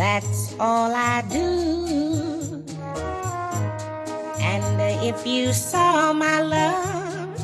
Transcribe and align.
that's 0.00 0.54
all 0.58 0.90
I 0.94 1.20
do. 1.28 2.64
And 4.40 4.80
if 5.04 5.26
you 5.26 5.52
saw 5.52 6.14
my 6.14 6.40
love, 6.40 7.38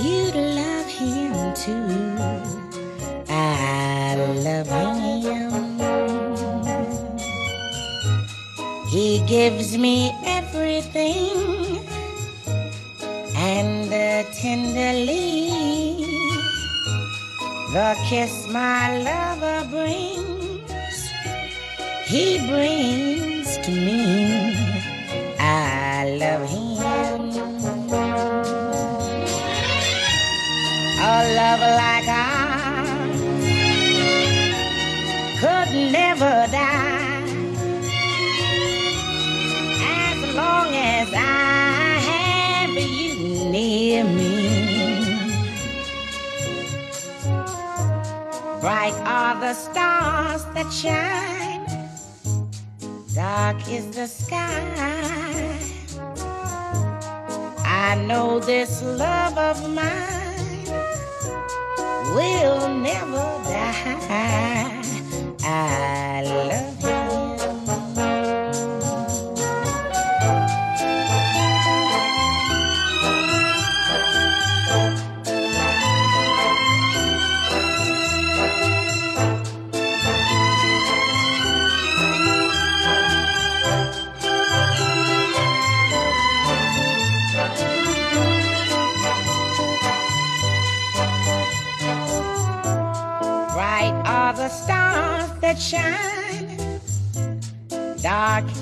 you'd 0.00 0.36
love 0.60 0.86
him 0.86 1.32
too. 1.54 1.88
I 3.28 4.14
love 4.46 4.68
him. 4.68 5.08
He 8.86 9.20
gives 9.26 9.76
me 9.76 10.12
everything 10.24 11.84
and 13.34 13.92
uh, 13.92 14.22
tenderly 14.32 15.48
the 17.72 17.96
kiss 18.08 18.48
my 18.48 18.98
lover 19.02 19.68
brings, 19.70 20.27
he 22.08 22.38
brings 22.48 23.58
to 23.58 23.70
me. 23.70 24.56
I 25.38 26.16
love 26.18 26.48
him. 26.48 26.68
A 31.00 31.16
love 31.40 31.62
like 31.82 32.08
ours 32.08 33.20
could 35.40 35.70
never 35.92 36.34
die 36.50 37.28
as 40.00 40.18
long 40.34 40.68
as 40.74 41.08
I 41.12 41.16
have 42.10 42.70
you 42.70 43.50
near 43.52 44.04
me. 44.04 44.34
Bright 48.62 48.96
are 49.04 49.38
the 49.40 49.52
stars 49.54 50.42
that 50.54 50.72
shine, 50.72 51.27
dark 53.38 53.68
is 53.68 53.86
the 53.98 54.06
sky. 54.06 55.58
I 57.86 57.94
know 58.08 58.40
this 58.40 58.82
love 58.82 59.36
of 59.50 59.58
mine 59.78 60.66
will 62.16 62.62
never 62.88 63.26
die. 63.54 64.82
I 65.44 66.22
love 66.24 66.77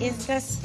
is 0.06 0.26
the 0.26 0.55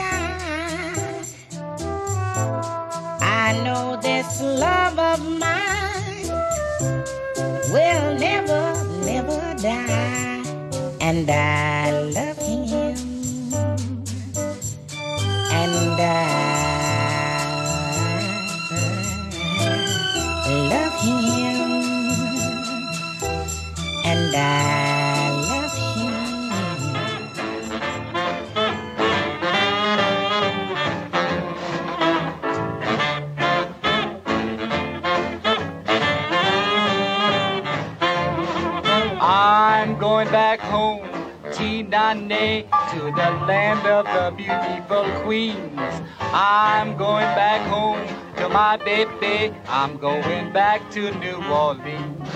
To 41.91 43.11
the 43.17 43.31
land 43.45 43.85
of 43.85 44.05
the 44.05 44.33
beautiful 44.37 45.03
queens. 45.23 45.77
I'm 46.19 46.95
going 46.95 47.27
back 47.35 47.67
home 47.67 47.99
to 48.37 48.47
my 48.47 48.77
baby. 48.77 49.53
I'm 49.67 49.97
going 49.97 50.53
back 50.53 50.89
to 50.91 51.11
New 51.19 51.43
Orleans. 51.51 52.29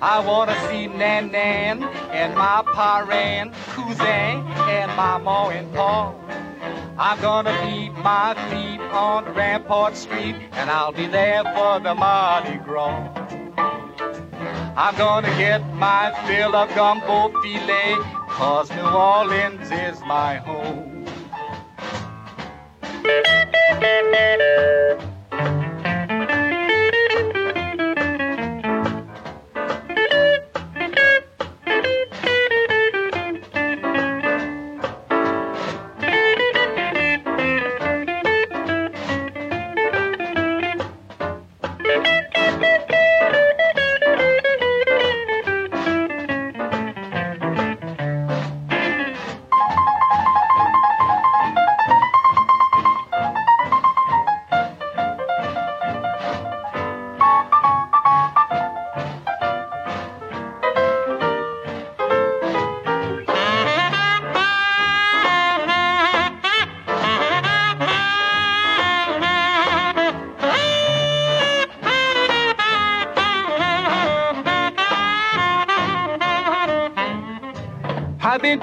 I 0.00 0.20
want 0.24 0.50
to 0.50 0.68
see 0.68 0.86
Nan 0.86 1.32
Nan 1.32 1.82
and 2.12 2.36
my 2.36 2.62
parent, 2.74 3.54
cousin, 3.74 4.46
and 4.70 4.96
my 4.96 5.18
ma 5.18 5.48
and 5.48 5.74
pa. 5.74 6.14
I'm 6.96 7.20
gonna 7.20 7.60
leave 7.66 7.92
my 7.94 8.34
feet 8.50 8.80
on 8.92 9.24
Rampart 9.34 9.96
Street, 9.96 10.36
and 10.52 10.70
I'll 10.70 10.92
be 10.92 11.08
there 11.08 11.42
for 11.42 11.80
the 11.80 11.92
Mardi 11.92 12.58
Gras. 12.58 13.10
I'm 14.76 14.96
gonna 14.96 15.34
get 15.38 15.66
my 15.74 16.12
fill 16.28 16.54
of 16.54 16.68
gumbo 16.76 17.32
filet, 17.40 17.96
cause 18.36 18.68
New 18.70 18.82
Orleans 18.82 19.70
is 19.70 19.98
my 20.00 20.36
home. 20.36 21.06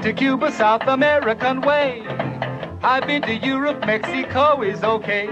To 0.03 0.12
Cuba, 0.12 0.51
South 0.51 0.81
American 0.88 1.62
way. 1.62 2.05
I've 2.83 3.07
been 3.07 3.22
to 3.22 3.36
Europe, 3.36 3.86
Mexico 3.86 4.62
is 4.62 4.83
okay. 4.83 5.29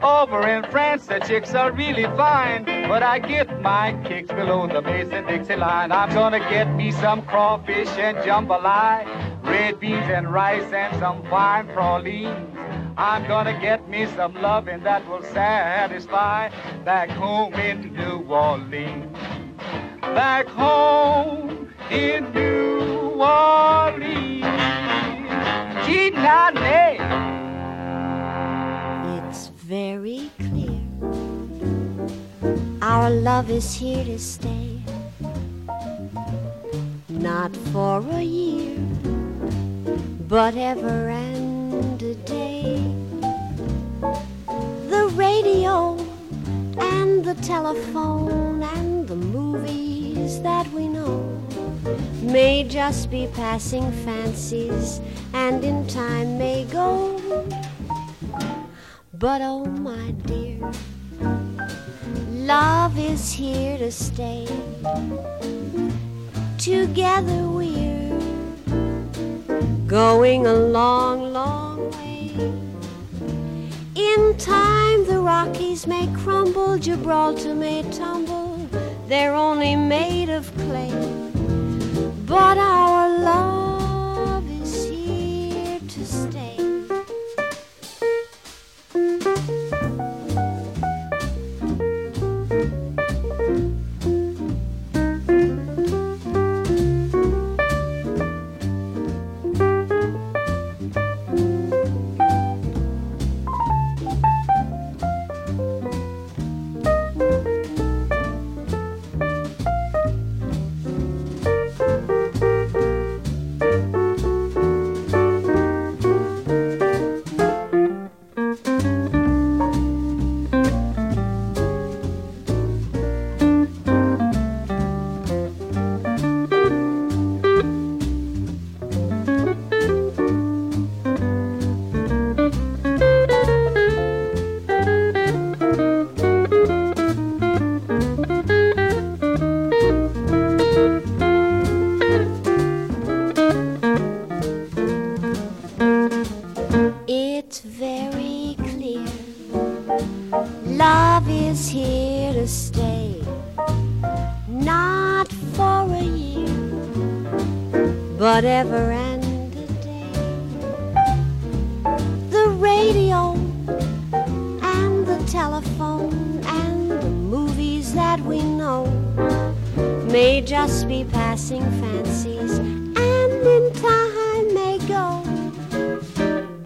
Over 0.00 0.46
in 0.46 0.62
France, 0.70 1.06
the 1.06 1.18
chicks 1.18 1.56
are 1.56 1.72
really 1.72 2.04
fine. 2.04 2.64
But 2.86 3.02
I 3.02 3.18
get 3.18 3.60
my 3.60 4.00
kicks 4.04 4.28
below 4.28 4.68
the 4.68 4.80
Mason-Dixon 4.80 5.58
line. 5.58 5.90
I'm 5.90 6.14
gonna 6.14 6.38
get 6.38 6.72
me 6.76 6.92
some 6.92 7.22
crawfish 7.22 7.88
and 7.98 8.16
jambalaya, 8.18 9.42
red 9.42 9.80
beans 9.80 10.08
and 10.08 10.32
rice 10.32 10.72
and 10.72 10.96
some 11.00 11.24
fine 11.28 11.66
pralines. 11.74 12.56
I'm 12.96 13.26
gonna 13.26 13.60
get 13.60 13.88
me 13.88 14.06
some 14.06 14.34
loving 14.34 14.84
that 14.84 15.04
will 15.08 15.24
satisfy 15.24 16.48
back 16.84 17.10
home 17.10 17.54
in 17.54 17.92
New 17.92 18.24
Orleans. 18.28 19.18
Back 20.00 20.46
home 20.46 21.74
in 21.90 22.32
New 22.32 23.20
Orleans. 23.20 24.11
It's 29.14 29.48
very 29.48 30.30
clear 30.38 30.80
our 32.80 33.10
love 33.10 33.50
is 33.50 33.74
here 33.74 34.04
to 34.04 34.18
stay. 34.18 34.80
Not 37.10 37.54
for 37.72 38.00
a 38.10 38.22
year, 38.22 38.78
but 40.28 40.56
ever 40.56 41.08
and 41.10 42.02
a 42.02 42.14
day. 42.14 42.82
The 44.88 45.12
radio 45.14 45.98
and 46.78 47.22
the 47.22 47.34
telephone 47.42 48.62
and 48.62 49.06
the 49.06 49.16
movies 49.16 50.40
that 50.40 50.66
we 50.72 50.88
know 50.88 51.21
may 52.22 52.64
just 52.64 53.10
be 53.10 53.28
passing 53.34 53.90
fancies 54.04 55.00
and 55.34 55.64
in 55.64 55.86
time 55.86 56.38
may 56.38 56.64
go. 56.64 57.18
But 59.12 59.40
oh, 59.42 59.64
my 59.64 60.12
dear, 60.26 60.72
love 62.30 62.98
is 62.98 63.32
here 63.32 63.78
to 63.78 63.90
stay. 63.90 64.46
Together 66.58 67.48
we're 67.48 68.20
going 69.86 70.46
a 70.46 70.54
long, 70.54 71.32
long 71.32 71.90
way. 71.90 72.30
In 73.94 74.36
time, 74.38 75.04
the 75.06 75.20
Rockies 75.20 75.86
may 75.86 76.06
crumble, 76.14 76.78
Gibraltar 76.78 77.54
may 77.54 77.82
tumble, 77.90 78.68
they're 79.06 79.34
only 79.34 79.76
made 79.76 80.30
of 80.30 80.50
clay. 80.56 81.11
But 82.32 82.56
our 82.56 83.10
love 83.10 83.61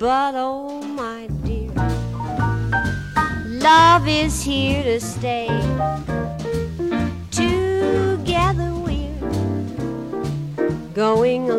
But 0.07 0.37
oh, 0.37 0.83
my 0.83 1.27
dear, 1.43 1.73
love 3.59 4.07
is 4.07 4.41
here 4.41 4.85
to 4.85 5.01
stay. 5.01 5.49
Together 7.33 8.71
we're 8.87 9.19
going 10.95 11.51
a 11.51 11.57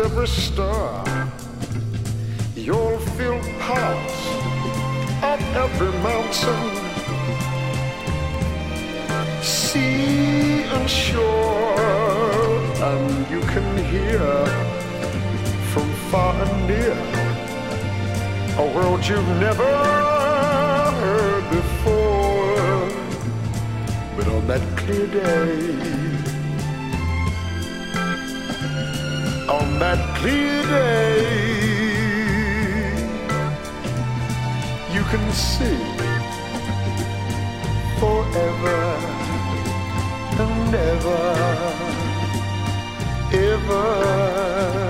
every 0.00 0.26
star. 0.26 1.04
You'll 2.56 2.98
feel 3.16 3.38
parts 3.60 4.20
of 5.22 5.38
every 5.64 5.92
mountain, 6.08 6.64
sea 9.42 10.62
and 10.76 10.88
shore, 10.88 11.78
and 12.90 13.30
you 13.30 13.40
can 13.52 13.84
hear 13.92 14.46
from 15.72 15.88
far 16.10 16.34
and 16.42 16.68
near 16.68 16.96
a 18.56 18.64
world 18.74 19.06
you've 19.06 19.28
never 19.46 19.97
that 24.48 24.62
clear 24.78 25.06
day, 25.08 25.60
on 29.46 29.78
that 29.78 30.00
clear 30.16 30.62
day, 30.62 31.20
you 34.94 35.02
can 35.12 35.32
see 35.32 35.78
forever 38.00 38.80
and 40.40 40.74
ever, 40.74 41.24
evermore. 43.34 44.87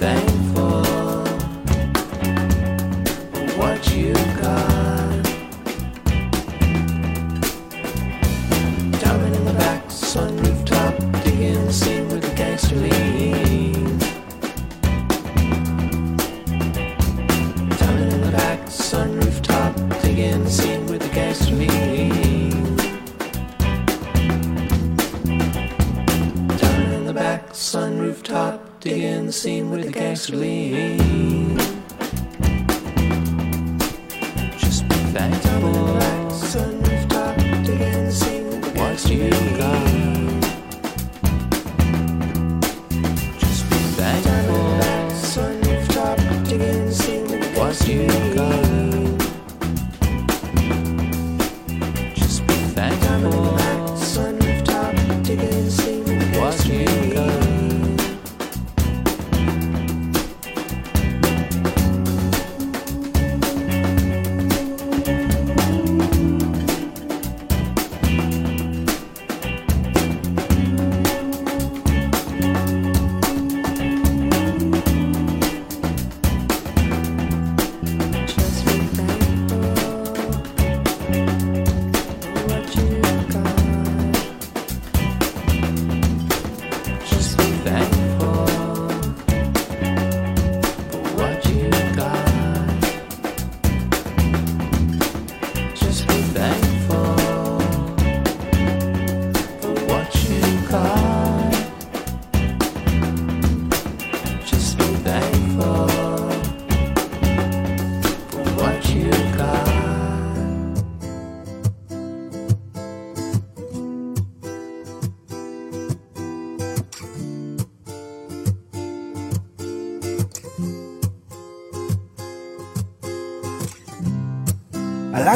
Just 0.00 0.29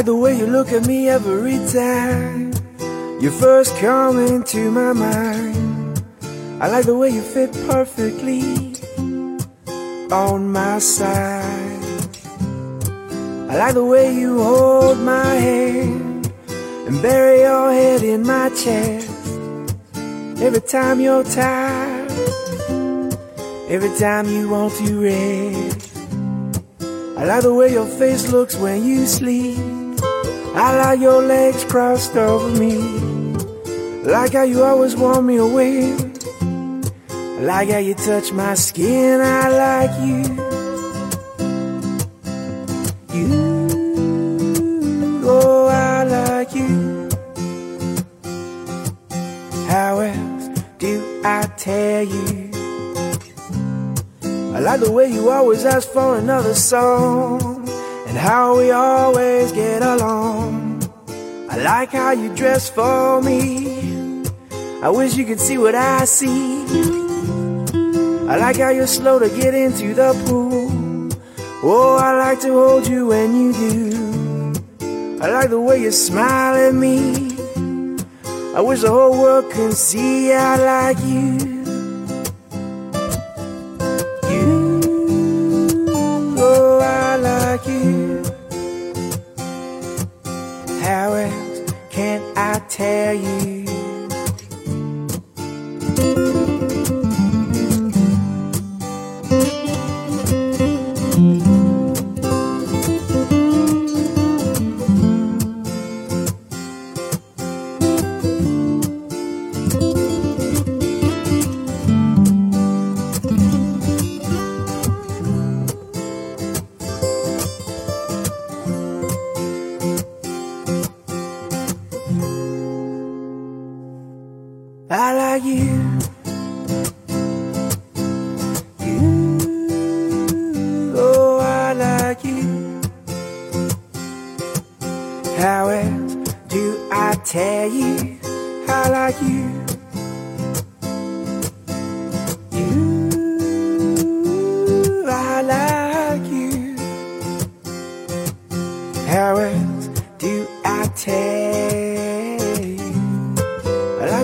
like 0.04 0.12
the 0.12 0.20
way 0.20 0.36
you 0.36 0.46
look 0.46 0.70
at 0.70 0.86
me 0.86 1.08
every 1.08 1.56
time 1.72 2.52
you 3.22 3.30
first 3.30 3.74
come 3.78 4.18
into 4.18 4.70
my 4.70 4.92
mind. 4.92 6.04
I 6.60 6.68
like 6.68 6.84
the 6.84 6.94
way 6.94 7.08
you 7.08 7.22
fit 7.22 7.50
perfectly 7.66 8.74
on 10.12 10.52
my 10.52 10.78
side. 10.78 12.10
I 13.48 13.56
like 13.56 13.72
the 13.72 13.84
way 13.86 14.14
you 14.14 14.42
hold 14.42 14.98
my 14.98 15.36
hand 15.36 16.30
and 16.86 17.00
bury 17.00 17.40
your 17.40 17.72
head 17.72 18.02
in 18.02 18.26
my 18.26 18.50
chest. 18.50 19.08
Every 20.38 20.60
time 20.60 21.00
you're 21.00 21.24
tired, 21.24 22.12
every 23.70 23.98
time 23.98 24.28
you 24.28 24.50
want 24.50 24.74
to 24.74 25.00
rest. 25.00 25.96
I 27.16 27.24
like 27.24 27.42
the 27.42 27.54
way 27.54 27.72
your 27.72 27.86
face 27.86 28.30
looks 28.30 28.54
when 28.54 28.84
you 28.84 29.06
sleep. 29.06 29.73
I 30.56 30.76
like 30.76 31.00
your 31.00 31.20
legs 31.20 31.64
crossed 31.64 32.16
over 32.16 32.48
me. 32.58 32.76
Like 34.04 34.34
how 34.34 34.44
you 34.44 34.62
always 34.62 34.94
want 34.94 35.26
me 35.26 35.36
away. 35.36 35.92
Like 37.40 37.70
how 37.70 37.78
you 37.78 37.94
touch 37.94 38.32
my 38.32 38.54
skin. 38.54 39.20
I 39.20 39.48
like 39.48 39.90
you. 40.00 40.22
You. 43.18 43.68
Oh, 45.26 45.66
I 45.66 46.04
like 46.04 46.54
you. 46.54 47.08
How 49.66 49.98
else 49.98 50.62
do 50.78 51.20
I 51.24 51.46
tell 51.56 52.04
you? 52.04 52.50
I 54.54 54.60
like 54.60 54.80
the 54.80 54.92
way 54.92 55.10
you 55.10 55.30
always 55.30 55.64
ask 55.64 55.88
for 55.88 56.16
another 56.16 56.54
song 56.54 57.68
and 58.06 58.16
how 58.16 58.56
we 58.56 58.70
always 58.70 59.50
get 59.50 59.82
along. 59.82 60.43
I 61.54 61.58
like 61.58 61.90
how 61.90 62.10
you 62.10 62.34
dress 62.34 62.68
for 62.68 63.22
me. 63.22 64.24
I 64.82 64.90
wish 64.90 65.14
you 65.14 65.24
could 65.24 65.38
see 65.38 65.56
what 65.56 65.76
I 65.76 66.04
see. 66.04 66.64
I 68.28 68.36
like 68.38 68.56
how 68.56 68.70
you're 68.70 68.88
slow 68.88 69.20
to 69.20 69.28
get 69.28 69.54
into 69.54 69.94
the 69.94 70.20
pool. 70.26 71.12
Oh, 71.62 71.96
I 71.96 72.12
like 72.16 72.40
to 72.40 72.52
hold 72.52 72.88
you 72.88 73.06
when 73.06 73.36
you 73.36 73.52
do. 73.52 75.18
I 75.22 75.30
like 75.30 75.50
the 75.50 75.60
way 75.60 75.80
you 75.80 75.92
smile 75.92 76.56
at 76.56 76.74
me. 76.74 77.36
I 78.56 78.60
wish 78.60 78.80
the 78.80 78.90
whole 78.90 79.12
world 79.12 79.52
could 79.52 79.74
see 79.74 80.32
I 80.32 80.56
like 80.56 80.98
you. 81.04 81.53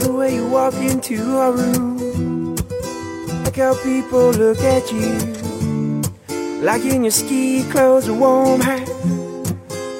The 0.00 0.12
way 0.12 0.34
you 0.34 0.46
walk 0.48 0.74
into 0.74 1.16
a 1.38 1.52
room. 1.52 2.56
Like 3.44 3.56
how 3.56 3.74
people 3.82 4.30
look 4.32 4.58
at 4.60 4.90
you. 4.92 5.16
Like 6.62 6.84
in 6.84 7.04
your 7.04 7.10
ski 7.10 7.64
clothes 7.70 8.08
and 8.08 8.20
warm 8.20 8.60
hat. 8.60 8.88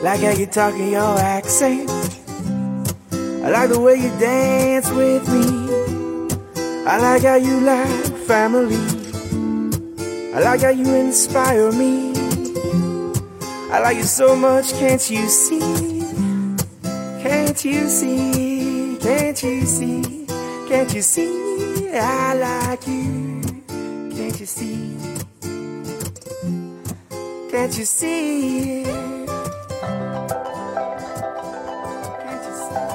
Like 0.03 0.21
how 0.21 0.31
you 0.31 0.47
talk 0.47 0.75
in 0.75 0.91
your 0.91 1.19
accent. 1.19 1.91
I 3.45 3.51
like 3.51 3.71
the 3.71 3.81
way 3.81 3.97
you 3.97 4.11
dance 4.19 4.91
with 4.91 5.29
me. 5.29 5.71
I 6.87 6.99
like 6.99 7.23
how 7.23 7.37
you 7.37 7.61
like 7.61 8.17
family. 8.27 8.77
I 10.35 10.41
like 10.41 10.61
how 10.61 10.71
you 10.71 10.95
inspire 10.95 11.73
me. 11.73 12.13
I 13.73 13.81
like 13.81 13.97
you 13.99 14.05
so 14.05 14.35
much, 14.35 14.73
can't 14.75 15.11
you 15.11 15.29
see? 15.29 15.61
Can't 17.23 17.65
you 17.65 17.89
see? 17.89 18.50
Can't 19.11 19.43
you 19.43 19.67
see? 19.67 20.25
Can't 20.69 20.95
you 20.95 21.03
see? 21.03 21.91
I 21.93 22.35
like 22.35 22.87
you. 22.87 23.43
Can't 24.15 24.39
you 24.39 24.47
see? 24.47 24.97
Can't 27.51 27.77
you 27.77 27.85
see? 27.85 28.85
Can't 32.23 32.45
you 32.47 32.55
see? 32.63 32.87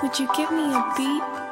Would 0.00 0.14
you 0.20 0.28
give 0.36 0.52
me 0.52 0.72
a 0.72 0.80
beat? 0.96 1.43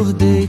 por 0.00 0.14
Deus. 0.14 0.39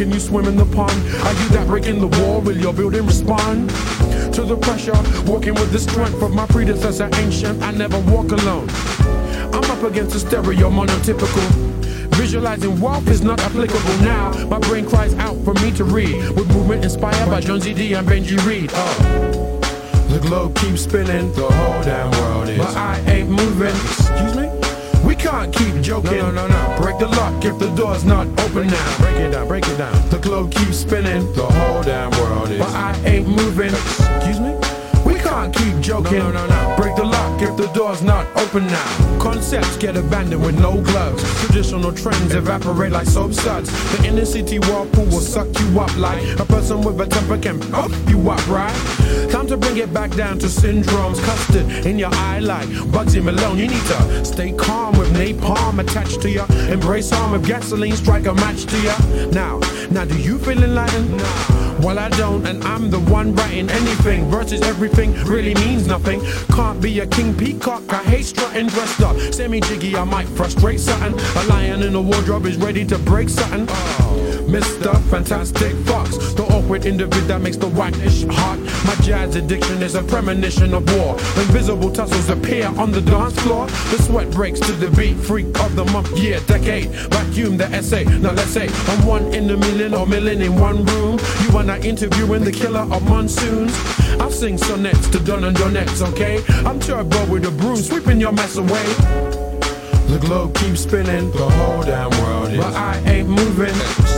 Can 0.00 0.10
you 0.10 0.18
swim 0.18 0.46
in 0.46 0.56
the 0.56 0.64
pond? 0.64 0.92
Are 1.26 1.34
you 1.42 1.48
that 1.50 1.66
breaking 1.66 2.00
the 2.00 2.06
wall? 2.06 2.40
Will 2.40 2.56
your 2.56 2.72
building 2.72 3.04
respond? 3.04 3.68
To 4.32 4.44
the 4.44 4.56
pressure, 4.56 4.96
walking 5.30 5.52
with 5.52 5.72
the 5.72 5.78
strength 5.78 6.22
of 6.22 6.32
my 6.32 6.46
predecessor, 6.46 7.10
ancient. 7.16 7.62
I 7.62 7.70
never 7.72 7.98
walk 8.10 8.32
alone. 8.32 8.66
I'm 9.52 9.70
up 9.70 9.82
against 9.82 10.16
a 10.16 10.20
stereo 10.20 10.70
monotypical. 10.70 11.46
Visualizing 12.16 12.80
wealth 12.80 13.08
is 13.08 13.20
not 13.20 13.40
applicable 13.40 13.98
now. 13.98 14.32
My 14.46 14.58
brain 14.60 14.88
cries 14.88 15.12
out 15.16 15.36
for 15.44 15.52
me 15.62 15.70
to 15.72 15.84
read. 15.84 16.30
With 16.30 16.48
movement 16.48 16.82
inspired 16.82 17.28
by 17.28 17.42
Jonzi 17.42 17.76
D 17.76 17.92
and 17.92 18.08
Benji 18.08 18.42
Reid. 18.46 18.70
Oh. 18.72 19.60
The 20.08 20.18
globe 20.20 20.56
keeps 20.56 20.84
spinning, 20.84 21.30
the 21.34 21.42
whole 21.42 21.82
damn 21.82 22.10
world 22.12 22.48
is. 22.48 22.56
But 22.56 22.74
I 22.74 23.00
ain't 23.00 23.28
moving. 23.28 23.76
Excuse 25.30 25.50
me? 25.50 25.50
We 25.50 25.52
can't 25.52 25.54
keep 25.54 25.82
joking. 25.82 26.18
No, 26.18 26.30
no, 26.30 26.48
no, 26.48 26.76
no. 26.76 26.82
Break 26.82 26.98
the 26.98 27.08
lock 27.08 27.44
if 27.44 27.58
the 27.58 27.68
door's 27.74 28.04
not 28.04 28.26
open 28.40 28.66
now. 28.66 28.98
Break 28.98 29.16
it 29.16 29.30
down, 29.30 29.48
break 29.48 29.66
it 29.66 29.76
down. 29.76 30.08
The 30.10 30.18
globe 30.18 30.52
keeps 30.52 30.78
spinning, 30.78 31.32
the 31.34 31.46
whole 31.46 31.82
damn 31.82 32.10
world 32.12 32.50
is. 32.50 32.58
But 32.58 32.70
I 32.70 33.00
ain't 33.04 33.28
moving. 33.28 33.72
Excuse 33.72 34.40
me? 34.40 34.69
Can't 35.30 35.54
keep 35.54 35.78
joking. 35.80 36.18
No, 36.18 36.32
no, 36.32 36.44
no. 36.48 36.74
Break 36.76 36.96
the 36.96 37.04
lock 37.04 37.40
if 37.40 37.56
the 37.56 37.68
door's 37.68 38.02
not 38.02 38.26
open 38.36 38.66
now. 38.66 39.18
Concepts 39.20 39.76
get 39.76 39.96
abandoned 39.96 40.44
with 40.44 40.58
no 40.58 40.82
gloves. 40.82 41.22
Traditional 41.44 41.92
trends 41.92 42.34
evaporate 42.34 42.90
like 42.90 43.06
soap 43.06 43.32
suds. 43.32 43.70
The 43.92 44.08
inner 44.08 44.24
city 44.24 44.58
whirlpool 44.58 45.04
will 45.04 45.20
suck 45.20 45.46
you 45.60 45.78
up 45.78 45.96
like 45.96 46.20
a 46.40 46.44
person 46.44 46.80
with 46.82 47.00
a 47.00 47.06
temper 47.06 47.38
can 47.38 47.62
up 47.72 47.92
you 48.08 48.28
up, 48.28 48.44
right? 48.48 48.74
Time 49.30 49.46
to 49.46 49.56
bring 49.56 49.76
it 49.76 49.94
back 49.94 50.10
down 50.16 50.40
to 50.40 50.46
syndromes. 50.46 51.22
Custard 51.24 51.86
in 51.86 51.96
your 51.96 52.10
eye 52.12 52.40
like 52.40 52.68
Bugsy 52.90 53.22
Malone. 53.22 53.56
You 53.56 53.68
need 53.68 53.86
to 53.86 54.24
stay 54.24 54.50
calm 54.50 54.98
with 54.98 55.12
napalm 55.12 55.78
attached 55.78 56.22
to 56.22 56.28
you. 56.28 56.44
Embrace 56.68 57.10
harm 57.10 57.30
with 57.30 57.46
gasoline, 57.46 57.94
strike 57.94 58.26
a 58.26 58.34
match 58.34 58.64
to 58.66 58.76
you. 58.80 59.30
Now, 59.30 59.60
now 59.92 60.04
do 60.04 60.18
you 60.18 60.40
feel 60.40 60.60
enlightened? 60.60 61.69
Well, 61.82 61.98
I 61.98 62.10
don't, 62.10 62.46
and 62.46 62.62
I'm 62.64 62.90
the 62.90 63.00
one 63.00 63.34
writing 63.34 63.70
anything 63.70 64.30
versus 64.30 64.60
everything 64.60 65.14
really 65.24 65.54
means 65.54 65.86
nothing. 65.86 66.20
Can't 66.54 66.80
be 66.80 67.00
a 67.00 67.06
king 67.06 67.34
peacock. 67.34 67.82
I 67.90 68.02
hate 68.04 68.26
strutting 68.26 68.66
dressed 68.66 69.00
up. 69.00 69.16
Semi 69.32 69.60
jiggy, 69.60 69.96
I 69.96 70.04
might 70.04 70.28
frustrate 70.28 70.80
something. 70.80 71.14
A 71.42 71.46
lion 71.46 71.82
in 71.82 71.94
a 71.94 72.00
wardrobe 72.00 72.44
is 72.44 72.58
ready 72.58 72.84
to 72.84 72.98
break 72.98 73.30
something. 73.30 73.66
Mr. 74.50 75.00
Fantastic 75.10 75.72
Fox, 75.86 76.16
the 76.34 76.42
awkward 76.42 76.84
individual 76.84 77.24
that 77.28 77.40
makes 77.40 77.56
the 77.56 77.68
whitish 77.68 78.24
hot. 78.24 78.58
My 78.84 78.96
jazz 79.04 79.36
addiction 79.36 79.80
is 79.80 79.94
a 79.94 80.02
premonition 80.02 80.74
of 80.74 80.82
war. 80.96 81.12
Invisible 81.38 81.92
tussles 81.92 82.28
appear 82.28 82.66
on 82.66 82.90
the 82.90 83.00
dance 83.00 83.38
floor. 83.42 83.66
The 83.66 84.02
sweat 84.02 84.28
breaks 84.32 84.58
to 84.58 84.72
the 84.72 84.90
beat. 84.96 85.14
Freak 85.18 85.46
of 85.60 85.76
the 85.76 85.84
month, 85.86 86.18
year, 86.18 86.40
decade. 86.48 86.88
Vacuum 86.88 87.58
the 87.58 87.66
essay. 87.66 88.02
Now 88.04 88.32
let's 88.32 88.50
say 88.50 88.68
I'm 88.88 89.06
one 89.06 89.32
in 89.32 89.48
a 89.50 89.56
million 89.56 89.94
or 89.94 90.04
million 90.04 90.42
in 90.42 90.58
one 90.58 90.84
room. 90.84 91.20
You 91.42 91.58
and 91.58 91.70
I 91.70 91.78
interviewing 91.78 92.42
the 92.42 92.52
killer 92.52 92.88
of 92.92 93.08
monsoons. 93.08 93.72
I'll 94.18 94.32
sing 94.32 94.58
sonnets 94.58 95.08
to 95.10 95.20
Don 95.20 95.44
and 95.44 95.56
Donettes, 95.56 96.02
okay? 96.10 96.42
I'm 96.66 96.80
turbo 96.80 97.24
with 97.30 97.46
a 97.46 97.52
broom, 97.52 97.76
sweeping 97.76 98.20
your 98.20 98.32
mess 98.32 98.56
away. 98.56 99.49
The 100.10 100.18
globe 100.18 100.54
keeps 100.56 100.80
spinning, 100.80 101.30
the 101.30 101.48
whole 101.48 101.82
damn 101.82 102.10
world 102.20 102.50
is. 102.50 102.58
But 102.58 102.74
I 102.74 102.98
ain't 103.06 103.28
moving. 103.28 103.74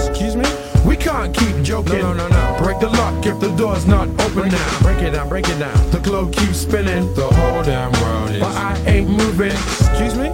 Excuse 0.09 0.37
me? 0.37 0.47
We 0.87 0.97
can't 0.97 1.37
keep 1.37 1.63
joking. 1.63 1.99
No, 1.99 2.15
no, 2.15 2.29
no, 2.29 2.57
no. 2.57 2.65
Break 2.65 2.81
the 2.81 2.89
lock 2.89 3.27
if 3.27 3.39
the 3.39 3.55
door's 3.57 3.87
not 3.87 4.09
open 4.23 4.49
now. 4.49 4.81
Break 4.81 5.03
it 5.03 5.11
down, 5.11 5.29
break 5.29 5.49
it 5.51 5.59
down. 5.59 5.91
The 5.91 5.99
globe 5.99 6.35
keeps 6.35 6.57
spinning, 6.57 7.13
the 7.13 7.27
whole 7.27 7.63
damn 7.63 7.93
world 8.01 8.31
is. 8.31 8.41
But 8.41 8.57
I 8.57 8.83
ain't 8.87 9.11
moving. 9.11 9.53
Excuse 9.53 10.17
me? 10.17 10.31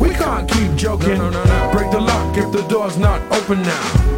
We 0.00 0.10
can't 0.10 0.50
keep 0.50 0.74
joking. 0.74 1.18
No, 1.18 1.30
no, 1.30 1.44
no, 1.44 1.66
no. 1.66 1.72
Break 1.72 1.92
the 1.92 2.00
lock 2.00 2.36
if 2.36 2.50
the 2.50 2.66
door's 2.66 2.98
not 2.98 3.22
open 3.30 3.62
now. 3.62 4.15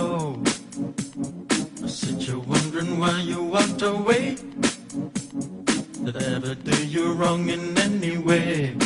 I 0.00 1.86
said 1.86 2.22
you're 2.22 2.38
wondering 2.38 2.98
why 2.98 3.20
you 3.20 3.44
walked 3.44 3.82
away. 3.82 4.36
Did 6.04 6.16
I 6.16 6.24
ever 6.36 6.54
do 6.54 6.86
you 6.86 7.12
wrong 7.12 7.50
in 7.50 7.76
any 7.76 8.16
way? 8.16 8.76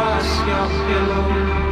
across 0.00 0.46
your 0.48 0.66
pillow. 0.86 1.69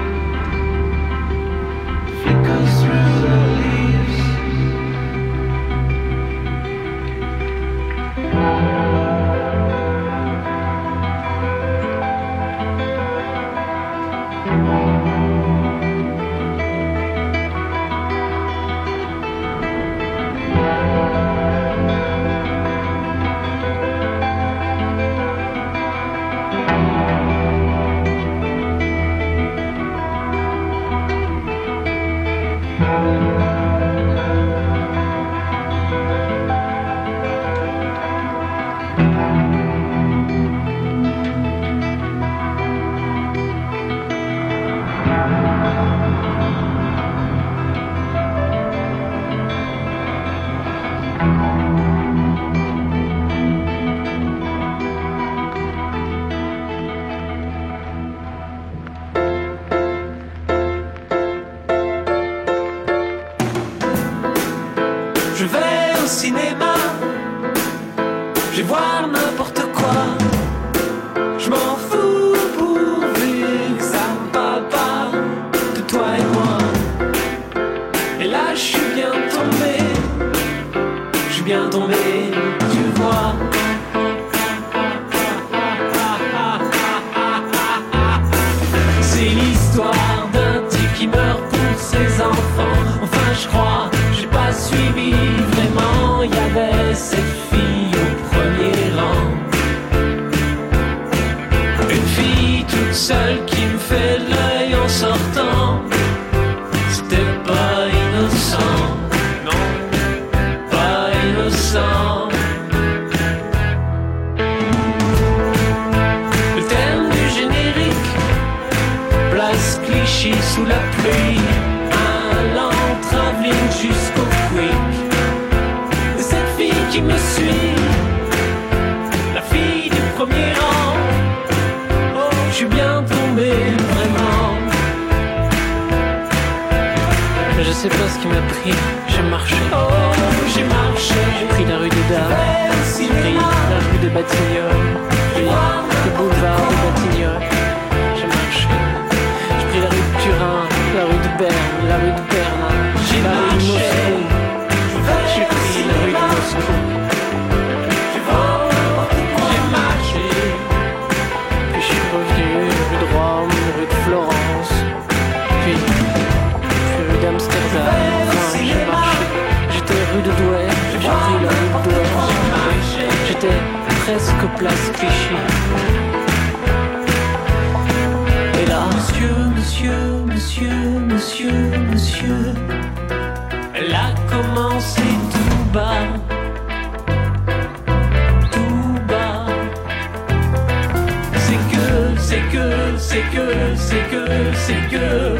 c'est 194.64 194.84
que 194.90 195.38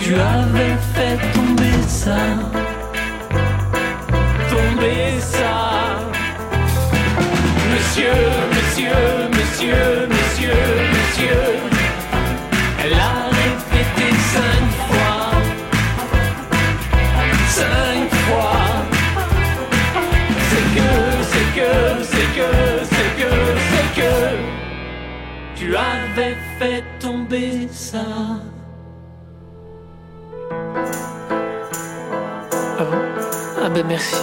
tu 0.00 0.14
avais 0.14 0.76
fait 0.94 1.18
tomber 1.34 1.76
ça. 1.88 2.61
Ah, 27.94 27.98
ah 33.62 33.68
ben 33.68 33.86
merci. 33.86 34.16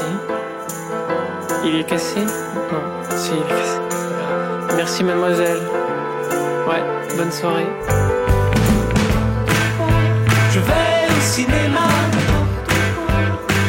Il 1.63 1.75
est 1.75 1.83
cassé? 1.83 2.19
Non, 2.21 2.81
si, 3.15 3.31
il 3.31 3.37
est 3.37 3.47
cassé. 3.47 3.77
Merci 4.75 5.03
mademoiselle. 5.03 5.61
Ouais, 6.67 6.83
bonne 7.15 7.31
soirée. 7.31 7.67
Je 10.51 10.59
vais 10.59 11.07
au 11.15 11.21
cinéma. 11.21 11.89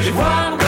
Je 0.02 0.10
vois 0.12 0.59